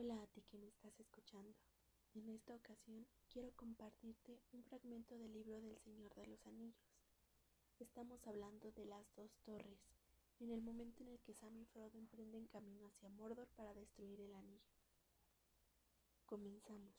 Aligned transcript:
Hola 0.00 0.22
a 0.22 0.26
ti 0.28 0.42
que 0.42 0.58
me 0.58 0.68
estás 0.68 1.00
escuchando. 1.00 1.56
En 2.14 2.28
esta 2.28 2.54
ocasión 2.54 3.04
quiero 3.30 3.50
compartirte 3.56 4.38
un 4.52 4.62
fragmento 4.62 5.18
del 5.18 5.32
libro 5.32 5.60
del 5.60 5.76
Señor 5.80 6.14
de 6.14 6.24
los 6.28 6.46
Anillos. 6.46 6.86
Estamos 7.80 8.24
hablando 8.28 8.70
de 8.70 8.86
las 8.86 9.12
dos 9.16 9.36
torres, 9.42 9.80
en 10.38 10.52
el 10.52 10.62
momento 10.62 11.02
en 11.02 11.08
el 11.08 11.18
que 11.18 11.34
Sam 11.34 11.58
y 11.58 11.64
Frodo 11.64 11.98
emprenden 11.98 12.46
camino 12.46 12.86
hacia 12.86 13.08
Mordor 13.08 13.48
para 13.56 13.74
destruir 13.74 14.20
el 14.20 14.36
anillo. 14.36 14.70
Comenzamos. 16.26 16.94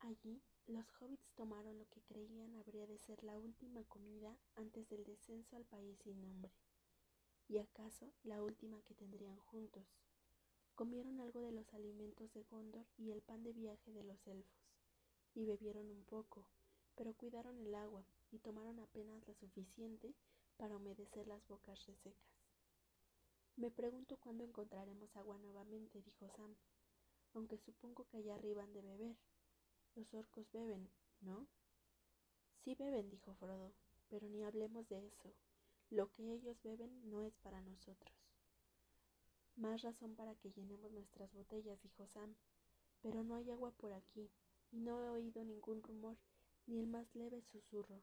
Allí, 0.00 0.42
los 0.66 0.84
hobbits 1.00 1.32
tomaron 1.34 1.78
lo 1.78 1.88
que 1.88 2.02
creían 2.02 2.56
habría 2.56 2.86
de 2.86 2.98
ser 2.98 3.24
la 3.24 3.38
última 3.38 3.82
comida 3.84 4.36
antes 4.54 4.86
del 4.90 5.04
descenso 5.04 5.56
al 5.56 5.64
país 5.64 5.98
sin 6.02 6.20
nombre 6.20 6.52
y 7.48 7.58
acaso 7.58 8.12
la 8.22 8.42
última 8.42 8.82
que 8.82 8.94
tendrían 8.94 9.38
juntos. 9.38 9.84
Comieron 10.74 11.20
algo 11.20 11.40
de 11.40 11.52
los 11.52 11.72
alimentos 11.74 12.32
de 12.32 12.42
Gondor 12.44 12.86
y 12.96 13.12
el 13.12 13.22
pan 13.22 13.42
de 13.42 13.52
viaje 13.52 13.92
de 13.92 14.04
los 14.04 14.26
elfos, 14.26 14.66
y 15.34 15.44
bebieron 15.44 15.90
un 15.90 16.04
poco, 16.04 16.46
pero 16.96 17.14
cuidaron 17.14 17.60
el 17.60 17.74
agua 17.74 18.04
y 18.30 18.38
tomaron 18.38 18.80
apenas 18.80 19.26
la 19.26 19.34
suficiente 19.34 20.14
para 20.56 20.76
humedecer 20.76 21.26
las 21.26 21.46
bocas 21.46 21.86
resecas. 21.86 22.34
Me 23.56 23.70
pregunto 23.70 24.16
cuándo 24.16 24.42
encontraremos 24.42 25.14
agua 25.16 25.38
nuevamente, 25.38 26.02
dijo 26.02 26.28
Sam, 26.28 26.56
aunque 27.34 27.58
supongo 27.58 28.04
que 28.06 28.16
allá 28.16 28.34
arriba 28.34 28.64
han 28.64 28.72
de 28.72 28.82
beber. 28.82 29.16
Los 29.94 30.12
orcos 30.12 30.50
beben, 30.50 30.90
¿no? 31.20 31.46
Sí 32.64 32.74
beben, 32.74 33.10
dijo 33.10 33.34
Frodo, 33.34 33.72
pero 34.08 34.28
ni 34.28 34.42
hablemos 34.42 34.88
de 34.88 35.06
eso. 35.06 35.32
Lo 35.90 36.10
que 36.12 36.32
ellos 36.32 36.60
beben 36.62 37.10
no 37.10 37.22
es 37.22 37.36
para 37.38 37.60
nosotros. 37.60 38.14
Más 39.56 39.82
razón 39.82 40.16
para 40.16 40.34
que 40.34 40.50
llenemos 40.50 40.90
nuestras 40.90 41.32
botellas, 41.32 41.80
dijo 41.82 42.06
Sam. 42.06 42.34
Pero 43.02 43.22
no 43.22 43.36
hay 43.36 43.50
agua 43.50 43.70
por 43.72 43.92
aquí, 43.92 44.30
y 44.72 44.80
no 44.80 45.02
he 45.02 45.08
oído 45.08 45.44
ningún 45.44 45.82
rumor, 45.82 46.16
ni 46.66 46.80
el 46.80 46.86
más 46.86 47.14
leve 47.14 47.42
susurro. 47.42 48.02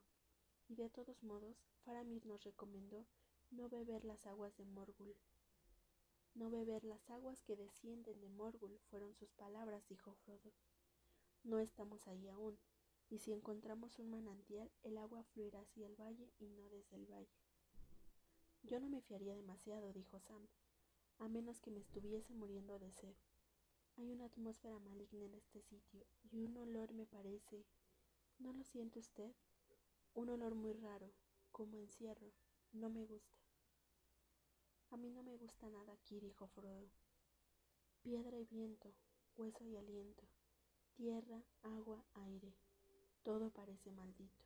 Y 0.70 0.76
de 0.76 0.90
todos 0.90 1.23
modos, 1.23 1.58
Faramir 1.84 2.26
nos 2.26 2.44
recomendó 2.44 3.06
no 3.50 3.68
beber 3.68 4.06
las 4.06 4.26
aguas 4.28 4.56
de 4.56 4.66
Morgul. 4.66 5.18
No 6.34 6.50
beber 6.50 6.86
las 6.86 7.10
aguas 7.10 7.42
que 7.42 7.58
descienden 7.58 8.22
de 8.22 8.30
Morgul 8.30 8.80
fueron 8.90 9.14
sus 9.16 9.34
palabras, 9.34 9.86
dijo 9.90 10.14
Frodo. 10.14 10.54
No 11.44 11.60
estamos 11.60 12.08
ahí 12.08 12.30
aún, 12.30 12.58
y 13.10 13.20
si 13.20 13.34
encontramos 13.34 14.00
un 14.00 14.10
manantial, 14.10 14.72
el 14.84 14.98
agua 14.98 15.23
fluirá 15.34 15.60
hacia 15.60 15.88
el 15.88 16.00
valle 16.00 16.32
y 16.40 16.48
no 16.48 16.70
desde 16.70 16.95
el 16.95 17.06
valle. 17.08 17.36
Yo 18.64 18.80
no 18.80 18.90
me 18.90 19.02
fiaría 19.02 19.36
demasiado, 19.36 19.92
dijo 19.92 20.20
Sam, 20.20 20.48
a 21.17 21.28
menos 21.28 21.59
que 21.59 21.72
me 21.72 21.80
estuviese 21.80 22.34
muriendo 22.34 22.80
de 22.80 22.92
sed. 22.92 23.16
Hay 23.98 24.12
una 24.12 24.26
atmósfera 24.26 24.80
maligna 24.80 25.26
en 25.26 25.36
este 25.36 25.62
sitio 25.62 26.06
y 26.31 26.42
un 26.42 26.58
olor 26.58 26.94
me 26.94 27.06
parece... 27.06 27.66
¿No 28.39 28.54
lo 28.54 28.64
siente 28.64 28.98
usted? 28.98 29.36
Un 30.16 30.30
olor 30.30 30.56
muy 30.56 30.73
raro, 30.73 31.12
como 31.52 31.78
encierro. 31.78 32.32
No 32.72 32.89
me 32.89 33.06
gusta. 33.06 33.39
A 34.89 34.98
mí 34.98 35.12
no 35.12 35.22
me 35.22 35.36
gusta 35.36 35.70
nada 35.70 35.94
aquí, 35.94 36.20
dijo 36.20 36.48
Frodo. 36.48 36.89
Piedra 38.02 38.39
y 38.39 38.45
viento, 38.45 38.92
hueso 39.38 39.64
y 39.64 39.76
aliento, 39.76 40.23
tierra, 40.95 41.44
agua, 41.62 42.04
aire. 42.14 42.54
Todo 43.22 43.52
parece 43.52 43.92
maldito, 43.92 44.44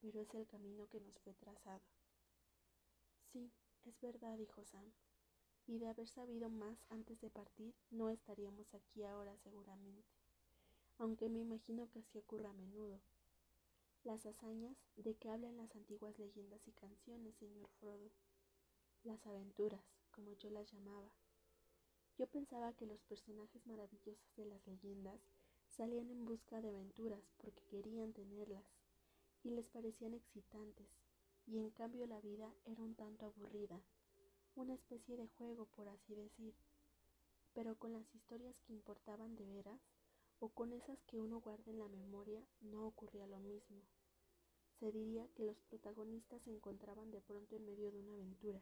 pero 0.00 0.20
es 0.20 0.34
el 0.34 0.46
camino 0.46 0.86
que 0.88 1.00
nos 1.00 1.18
fue 1.20 1.32
trazado. 1.32 1.95
Sí, 3.36 3.52
es 3.84 4.00
verdad, 4.00 4.38
dijo 4.38 4.64
Sam. 4.64 4.90
Y 5.66 5.76
de 5.76 5.88
haber 5.88 6.08
sabido 6.08 6.48
más 6.48 6.78
antes 6.88 7.20
de 7.20 7.28
partir, 7.28 7.74
no 7.90 8.08
estaríamos 8.08 8.72
aquí 8.72 9.04
ahora 9.04 9.36
seguramente. 9.36 10.08
Aunque 10.96 11.28
me 11.28 11.40
imagino 11.40 11.86
que 11.90 11.98
así 11.98 12.16
ocurre 12.16 12.46
a 12.46 12.54
menudo. 12.54 12.98
Las 14.04 14.24
hazañas 14.24 14.78
de 14.96 15.16
que 15.16 15.28
hablan 15.28 15.58
las 15.58 15.76
antiguas 15.76 16.18
leyendas 16.18 16.66
y 16.66 16.72
canciones, 16.72 17.36
señor 17.36 17.68
Frodo. 17.78 18.10
Las 19.04 19.26
aventuras, 19.26 19.84
como 20.12 20.32
yo 20.32 20.48
las 20.48 20.72
llamaba. 20.72 21.12
Yo 22.16 22.26
pensaba 22.28 22.72
que 22.72 22.86
los 22.86 23.02
personajes 23.02 23.66
maravillosos 23.66 24.34
de 24.36 24.46
las 24.46 24.66
leyendas 24.66 25.20
salían 25.68 26.08
en 26.08 26.24
busca 26.24 26.62
de 26.62 26.70
aventuras 26.70 27.20
porque 27.36 27.66
querían 27.66 28.14
tenerlas 28.14 28.64
y 29.44 29.50
les 29.50 29.66
parecían 29.66 30.14
excitantes 30.14 30.88
y 31.46 31.58
en 31.58 31.70
cambio 31.70 32.06
la 32.06 32.20
vida 32.20 32.52
era 32.64 32.82
un 32.82 32.94
tanto 32.94 33.26
aburrida, 33.26 33.80
una 34.56 34.74
especie 34.74 35.16
de 35.16 35.28
juego 35.28 35.66
por 35.66 35.88
así 35.88 36.14
decir. 36.14 36.54
Pero 37.54 37.76
con 37.76 37.92
las 37.92 38.14
historias 38.14 38.60
que 38.66 38.72
importaban 38.72 39.36
de 39.36 39.46
veras, 39.46 39.80
o 40.40 40.48
con 40.50 40.72
esas 40.72 41.02
que 41.04 41.18
uno 41.18 41.40
guarda 41.40 41.70
en 41.70 41.78
la 41.78 41.88
memoria, 41.88 42.42
no 42.60 42.86
ocurría 42.86 43.26
lo 43.26 43.38
mismo. 43.38 43.80
Se 44.78 44.92
diría 44.92 45.26
que 45.34 45.44
los 45.44 45.56
protagonistas 45.62 46.42
se 46.42 46.50
encontraban 46.50 47.10
de 47.10 47.22
pronto 47.22 47.56
en 47.56 47.64
medio 47.64 47.90
de 47.90 48.00
una 48.00 48.12
aventura, 48.12 48.60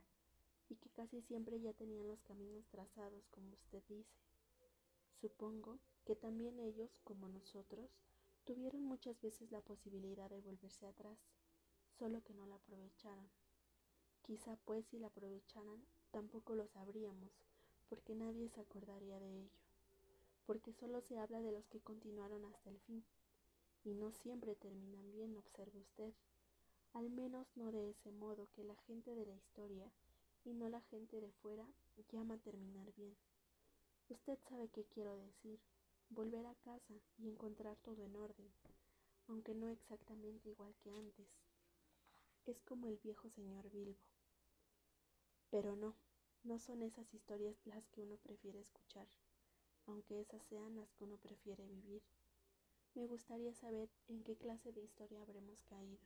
y 0.68 0.76
que 0.76 0.90
casi 0.90 1.20
siempre 1.22 1.60
ya 1.60 1.72
tenían 1.72 2.06
los 2.06 2.22
caminos 2.22 2.68
trazados, 2.68 3.26
como 3.30 3.50
usted 3.54 3.82
dice. 3.88 4.14
Supongo 5.20 5.80
que 6.04 6.14
también 6.14 6.60
ellos, 6.60 7.00
como 7.02 7.28
nosotros, 7.28 7.90
tuvieron 8.44 8.84
muchas 8.84 9.20
veces 9.20 9.50
la 9.50 9.60
posibilidad 9.60 10.30
de 10.30 10.40
volverse 10.40 10.86
atrás 10.86 11.18
solo 11.98 12.22
que 12.22 12.34
no 12.34 12.46
la 12.46 12.56
aprovecharon. 12.56 13.28
Quizá 14.22 14.56
pues 14.64 14.86
si 14.86 14.98
la 14.98 15.08
aprovecharan 15.08 15.84
tampoco 16.10 16.54
lo 16.54 16.66
sabríamos, 16.68 17.30
porque 17.88 18.14
nadie 18.14 18.48
se 18.48 18.60
acordaría 18.60 19.18
de 19.18 19.40
ello, 19.40 19.58
porque 20.46 20.72
solo 20.72 21.00
se 21.00 21.18
habla 21.18 21.40
de 21.40 21.52
los 21.52 21.66
que 21.66 21.80
continuaron 21.80 22.44
hasta 22.44 22.70
el 22.70 22.78
fin, 22.80 23.04
y 23.84 23.94
no 23.94 24.12
siempre 24.12 24.54
terminan 24.54 25.10
bien, 25.12 25.36
observe 25.36 25.78
usted, 25.80 26.14
al 26.94 27.10
menos 27.10 27.46
no 27.56 27.72
de 27.72 27.90
ese 27.90 28.12
modo 28.12 28.48
que 28.54 28.64
la 28.64 28.76
gente 28.86 29.14
de 29.14 29.26
la 29.26 29.34
historia 29.34 29.90
y 30.44 30.54
no 30.54 30.68
la 30.68 30.80
gente 30.82 31.20
de 31.20 31.32
fuera 31.32 31.66
llama 32.10 32.38
terminar 32.38 32.92
bien. 32.94 33.16
Usted 34.08 34.38
sabe 34.48 34.68
qué 34.68 34.84
quiero 34.84 35.16
decir, 35.16 35.58
volver 36.10 36.46
a 36.46 36.54
casa 36.54 36.94
y 37.18 37.28
encontrar 37.28 37.76
todo 37.78 38.04
en 38.04 38.14
orden, 38.14 38.52
aunque 39.26 39.54
no 39.54 39.68
exactamente 39.68 40.48
igual 40.48 40.74
que 40.82 40.90
antes 40.90 41.26
es 42.46 42.60
como 42.62 42.88
el 42.88 42.98
viejo 42.98 43.30
señor 43.30 43.70
Bilbo. 43.70 43.98
Pero 45.50 45.76
no, 45.76 45.94
no 46.42 46.58
son 46.58 46.82
esas 46.82 47.14
historias 47.14 47.56
las 47.64 47.88
que 47.88 48.02
uno 48.02 48.16
prefiere 48.18 48.60
escuchar, 48.60 49.08
aunque 49.86 50.20
esas 50.20 50.42
sean 50.44 50.76
las 50.76 50.92
que 50.92 51.04
uno 51.04 51.16
prefiere 51.16 51.66
vivir. 51.66 52.02
Me 52.94 53.06
gustaría 53.06 53.54
saber 53.54 53.88
en 54.08 54.22
qué 54.24 54.36
clase 54.36 54.72
de 54.72 54.82
historia 54.82 55.22
habremos 55.22 55.62
caído. 55.62 56.02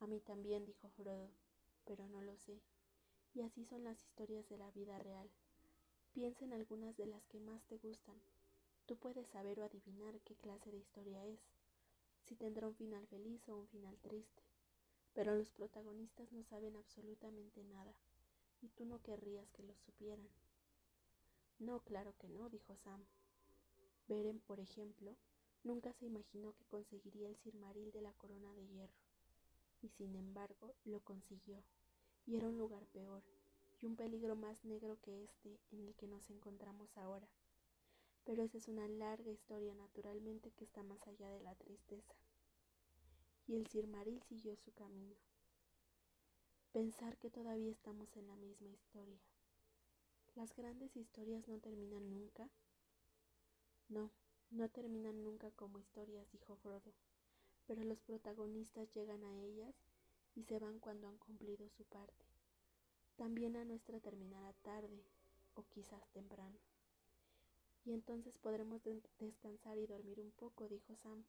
A 0.00 0.06
mí 0.06 0.20
también, 0.20 0.64
dijo 0.64 0.90
Frodo, 0.90 1.30
pero 1.84 2.08
no 2.08 2.20
lo 2.22 2.36
sé. 2.36 2.60
Y 3.34 3.42
así 3.42 3.64
son 3.64 3.84
las 3.84 4.02
historias 4.02 4.48
de 4.48 4.58
la 4.58 4.70
vida 4.72 4.98
real. 4.98 5.30
Piensa 6.12 6.44
en 6.44 6.52
algunas 6.52 6.96
de 6.96 7.06
las 7.06 7.24
que 7.26 7.38
más 7.40 7.62
te 7.66 7.78
gustan. 7.78 8.20
Tú 8.86 8.96
puedes 8.96 9.28
saber 9.28 9.60
o 9.60 9.64
adivinar 9.64 10.20
qué 10.20 10.34
clase 10.34 10.70
de 10.70 10.78
historia 10.78 11.24
es, 11.24 11.40
si 12.24 12.34
tendrá 12.34 12.66
un 12.66 12.74
final 12.74 13.06
feliz 13.06 13.48
o 13.48 13.56
un 13.56 13.68
final 13.68 13.96
triste 13.98 14.42
pero 15.16 15.34
los 15.34 15.50
protagonistas 15.50 16.30
no 16.30 16.44
saben 16.44 16.76
absolutamente 16.76 17.64
nada, 17.64 17.94
y 18.60 18.68
tú 18.68 18.84
no 18.84 19.00
querrías 19.00 19.50
que 19.52 19.62
lo 19.62 19.74
supieran. 19.74 20.28
No, 21.58 21.80
claro 21.80 22.14
que 22.18 22.28
no, 22.28 22.50
dijo 22.50 22.76
Sam. 22.76 23.02
Beren, 24.08 24.40
por 24.40 24.60
ejemplo, 24.60 25.16
nunca 25.64 25.90
se 25.94 26.04
imaginó 26.04 26.52
que 26.52 26.66
conseguiría 26.66 27.30
el 27.30 27.36
Sirmaril 27.38 27.92
de 27.92 28.02
la 28.02 28.12
corona 28.12 28.52
de 28.52 28.66
hierro, 28.68 29.00
y 29.80 29.88
sin 29.88 30.14
embargo 30.16 30.74
lo 30.84 31.00
consiguió, 31.00 31.64
y 32.26 32.36
era 32.36 32.48
un 32.48 32.58
lugar 32.58 32.84
peor, 32.88 33.22
y 33.80 33.86
un 33.86 33.96
peligro 33.96 34.36
más 34.36 34.66
negro 34.66 34.98
que 35.00 35.24
este 35.24 35.58
en 35.70 35.88
el 35.88 35.94
que 35.94 36.08
nos 36.08 36.28
encontramos 36.28 36.94
ahora. 36.98 37.26
Pero 38.24 38.42
esa 38.42 38.58
es 38.58 38.68
una 38.68 38.86
larga 38.86 39.30
historia 39.30 39.74
naturalmente 39.74 40.50
que 40.50 40.64
está 40.64 40.82
más 40.82 41.00
allá 41.08 41.30
de 41.30 41.40
la 41.40 41.54
tristeza 41.54 42.14
y 43.46 43.56
el 43.56 43.66
Sirmaril 43.66 44.22
siguió 44.22 44.56
su 44.56 44.72
camino. 44.72 45.16
Pensar 46.72 47.16
que 47.16 47.30
todavía 47.30 47.70
estamos 47.70 48.16
en 48.16 48.26
la 48.26 48.36
misma 48.36 48.70
historia. 48.70 49.20
¿Las 50.34 50.54
grandes 50.54 50.96
historias 50.96 51.48
no 51.48 51.58
terminan 51.58 52.10
nunca? 52.10 52.50
No, 53.88 54.10
no 54.50 54.68
terminan 54.68 55.22
nunca 55.22 55.50
como 55.52 55.78
historias, 55.78 56.30
dijo 56.32 56.56
Frodo, 56.56 56.92
pero 57.66 57.84
los 57.84 58.00
protagonistas 58.00 58.92
llegan 58.94 59.24
a 59.24 59.40
ellas 59.40 59.74
y 60.34 60.44
se 60.44 60.58
van 60.58 60.78
cuando 60.80 61.08
han 61.08 61.16
cumplido 61.18 61.68
su 61.70 61.84
parte. 61.84 62.26
También 63.16 63.56
a 63.56 63.64
nuestra 63.64 63.98
terminará 64.00 64.52
tarde 64.62 65.02
o 65.54 65.62
quizás 65.64 66.06
temprano. 66.12 66.58
Y 67.84 67.94
entonces 67.94 68.36
podremos 68.38 68.82
descansar 69.18 69.78
y 69.78 69.86
dormir 69.86 70.20
un 70.20 70.32
poco, 70.32 70.68
dijo 70.68 70.94
Sam. 70.96 71.24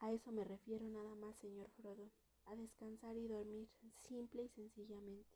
A 0.00 0.12
eso 0.12 0.32
me 0.32 0.44
refiero 0.44 0.88
nada 0.88 1.14
más, 1.14 1.36
señor 1.36 1.70
Frodo, 1.70 2.10
a 2.46 2.54
descansar 2.56 3.16
y 3.16 3.26
dormir 3.26 3.68
simple 3.96 4.44
y 4.44 4.48
sencillamente. 4.48 5.28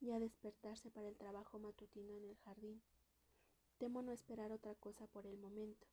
y 0.00 0.12
a 0.12 0.20
despertarse 0.20 0.90
para 0.90 1.08
el 1.08 1.16
trabajo 1.16 1.58
matutino 1.58 2.14
en 2.14 2.24
el 2.24 2.36
jardín. 2.36 2.80
Temo 3.78 4.02
no 4.02 4.12
esperar 4.12 4.52
otra 4.52 4.74
cosa 4.76 5.06
por 5.08 5.26
el 5.26 5.36
momento. 5.38 5.86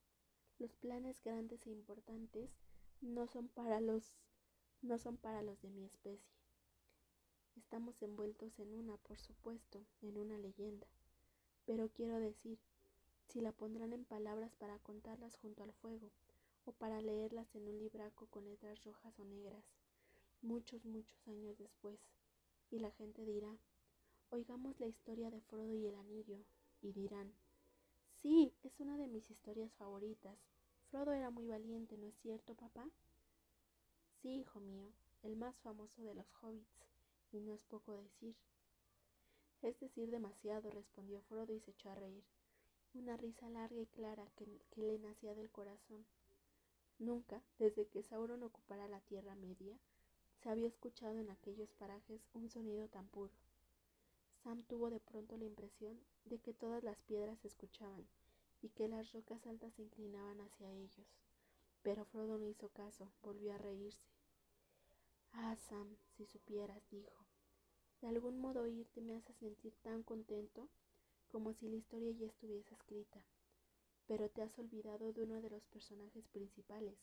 Los 0.59 0.75
planes 0.75 1.21
grandes 1.23 1.65
e 1.65 1.71
importantes 1.71 2.51
no 3.01 3.27
son 3.27 3.47
para 3.49 3.81
los 3.81 4.13
no 4.81 4.99
son 4.99 5.17
para 5.17 5.41
los 5.41 5.59
de 5.61 5.69
mi 5.69 5.85
especie. 5.85 6.35
Estamos 7.55 8.01
envueltos 8.03 8.59
en 8.59 8.73
una, 8.73 8.97
por 8.97 9.17
supuesto, 9.19 9.83
en 10.01 10.17
una 10.17 10.37
leyenda. 10.37 10.87
Pero 11.65 11.89
quiero 11.89 12.19
decir, 12.19 12.59
si 13.27 13.41
la 13.41 13.51
pondrán 13.51 13.93
en 13.93 14.05
palabras 14.05 14.53
para 14.55 14.77
contarlas 14.79 15.35
junto 15.37 15.63
al 15.63 15.73
fuego, 15.73 16.11
o 16.65 16.71
para 16.73 17.01
leerlas 17.01 17.47
en 17.55 17.67
un 17.67 17.77
libraco 17.77 18.27
con 18.27 18.45
letras 18.45 18.83
rojas 18.83 19.17
o 19.19 19.25
negras, 19.25 19.63
muchos, 20.41 20.83
muchos 20.85 21.27
años 21.27 21.57
después, 21.57 21.99
y 22.71 22.79
la 22.79 22.91
gente 22.91 23.25
dirá, 23.25 23.57
oigamos 24.29 24.79
la 24.79 24.87
historia 24.87 25.29
de 25.29 25.41
Frodo 25.41 25.73
y 25.73 25.85
el 25.85 25.95
anillo, 25.95 26.39
y 26.81 26.91
dirán, 26.91 27.31
sí, 28.21 28.53
es 28.63 28.79
una 28.79 28.97
de 28.97 29.07
mis 29.07 29.29
historias 29.29 29.73
favoritas. 29.73 30.37
Frodo 30.89 31.13
era 31.13 31.29
muy 31.29 31.47
valiente, 31.47 31.97
¿no 31.97 32.07
es 32.07 32.15
cierto, 32.21 32.53
papá? 32.55 32.89
Sí, 34.21 34.39
hijo 34.39 34.59
mío, 34.59 34.91
el 35.23 35.35
más 35.35 35.55
famoso 35.59 36.01
de 36.03 36.15
los 36.15 36.27
hobbits, 36.41 36.85
y 37.31 37.39
no 37.39 37.53
es 37.53 37.63
poco 37.63 37.93
decir. 37.93 38.35
Es 39.61 39.79
decir 39.79 40.09
demasiado, 40.09 40.69
respondió 40.69 41.21
Frodo 41.21 41.53
y 41.53 41.59
se 41.59 41.71
echó 41.71 41.89
a 41.89 41.95
reír, 41.95 42.23
una 42.93 43.17
risa 43.17 43.49
larga 43.49 43.79
y 43.79 43.87
clara 43.87 44.25
que, 44.35 44.45
que 44.71 44.81
le 44.81 44.99
nacía 44.99 45.33
del 45.35 45.49
corazón. 45.49 46.05
Nunca, 46.99 47.41
desde 47.59 47.87
que 47.87 48.03
Sauron 48.03 48.43
ocupara 48.43 48.87
la 48.87 49.01
Tierra 49.01 49.35
Media, 49.35 49.77
se 50.41 50.49
había 50.49 50.67
escuchado 50.67 51.19
en 51.19 51.29
aquellos 51.29 51.73
parajes 51.73 52.21
un 52.33 52.49
sonido 52.49 52.87
tan 52.87 53.07
puro. 53.07 53.33
Sam 54.43 54.63
tuvo 54.63 54.89
de 54.89 54.99
pronto 54.99 55.37
la 55.37 55.45
impresión 55.45 55.99
de 56.25 56.39
que 56.39 56.53
todas 56.53 56.83
las 56.83 57.01
piedras 57.01 57.39
se 57.39 57.47
escuchaban 57.47 58.07
y 58.61 58.69
que 58.69 58.87
las 58.87 59.11
rocas 59.11 59.45
altas 59.47 59.73
se 59.73 59.81
inclinaban 59.81 60.39
hacia 60.41 60.71
ellos. 60.71 61.07
Pero 61.81 62.05
Frodo 62.05 62.37
no 62.37 62.47
hizo 62.47 62.69
caso, 62.69 63.11
volvió 63.23 63.53
a 63.53 63.57
reírse. 63.57 64.07
Ah, 65.33 65.55
Sam, 65.55 65.97
si 66.15 66.25
supieras, 66.25 66.81
dijo, 66.89 67.25
de 68.01 68.07
algún 68.07 68.39
modo 68.39 68.61
oírte 68.61 69.01
me 69.01 69.15
hace 69.15 69.33
sentir 69.33 69.73
tan 69.81 70.03
contento 70.03 70.69
como 71.27 71.53
si 71.53 71.67
la 71.67 71.75
historia 71.75 72.11
ya 72.11 72.27
estuviese 72.27 72.73
escrita. 72.73 73.19
Pero 74.07 74.29
te 74.29 74.41
has 74.43 74.57
olvidado 74.59 75.13
de 75.13 75.23
uno 75.23 75.41
de 75.41 75.49
los 75.49 75.65
personajes 75.65 76.27
principales, 76.27 76.97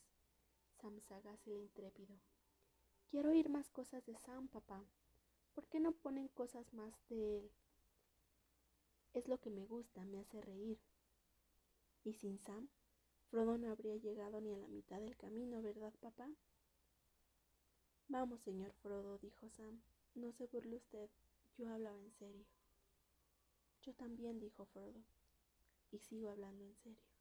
Sam 0.80 1.00
sagaz 1.00 1.46
el 1.46 1.58
intrépido. 1.58 2.16
Quiero 3.08 3.30
oír 3.30 3.48
más 3.48 3.70
cosas 3.70 4.04
de 4.06 4.16
Sam, 4.16 4.48
papá. 4.48 4.84
¿Por 5.54 5.66
qué 5.68 5.80
no 5.80 5.92
ponen 5.92 6.28
cosas 6.28 6.72
más 6.72 6.94
de 7.08 7.38
él? 7.38 7.52
Es 9.12 9.28
lo 9.28 9.38
que 9.38 9.50
me 9.50 9.66
gusta, 9.66 10.04
me 10.04 10.20
hace 10.20 10.40
reír. 10.40 10.80
Y 12.04 12.14
sin 12.14 12.38
Sam, 12.38 12.68
Frodo 13.30 13.58
no 13.58 13.70
habría 13.70 13.96
llegado 13.96 14.40
ni 14.40 14.52
a 14.52 14.58
la 14.58 14.68
mitad 14.68 15.00
del 15.00 15.16
camino, 15.16 15.60
¿verdad, 15.60 15.92
papá? 16.00 16.30
Vamos, 18.08 18.40
señor 18.42 18.72
Frodo, 18.74 19.18
dijo 19.18 19.48
Sam. 19.50 19.82
No 20.14 20.32
se 20.32 20.46
burle 20.46 20.76
usted, 20.76 21.10
yo 21.56 21.72
hablaba 21.72 21.98
en 21.98 22.12
serio. 22.12 22.46
Yo 23.82 23.94
también, 23.94 24.38
dijo 24.38 24.66
Frodo, 24.66 25.02
y 25.92 25.98
sigo 26.00 26.30
hablando 26.30 26.64
en 26.64 26.74
serio. 26.74 27.11